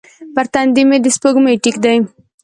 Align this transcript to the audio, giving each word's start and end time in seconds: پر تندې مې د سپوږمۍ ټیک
پر 0.33 0.45
تندې 0.53 0.83
مې 0.89 0.97
د 1.03 1.07
سپوږمۍ 1.15 1.55
ټیک 1.63 1.77